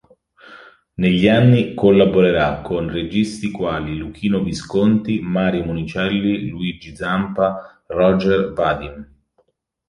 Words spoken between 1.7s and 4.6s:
collaborerà con registi quali Luchino